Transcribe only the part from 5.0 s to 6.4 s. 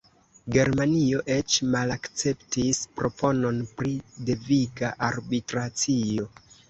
arbitracio.